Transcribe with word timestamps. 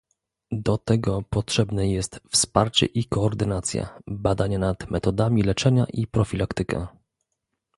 Do 0.57 0.77
tego 0.77 1.21
potrzebne 1.29 1.87
jest 1.89 2.19
wsparcie 2.29 2.85
i 2.85 3.05
koordynacja, 3.05 3.99
badania 4.07 4.59
nad 4.59 4.91
metodami 4.91 5.43
leczenia 5.43 5.85
i 5.93 6.07
profilaktyka 6.07 6.87